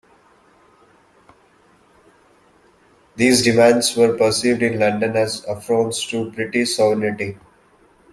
These 3.17 3.43
demands 3.43 3.95
were 3.95 4.17
perceived 4.17 4.63
in 4.63 4.79
London 4.79 5.15
as 5.15 5.43
affronts 5.45 6.03
to 6.07 6.31
British 6.31 6.77
sovereignty. 6.77 7.37